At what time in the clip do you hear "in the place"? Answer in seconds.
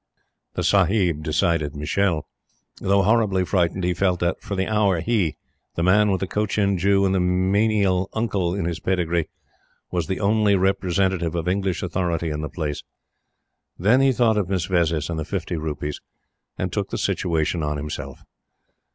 12.31-12.81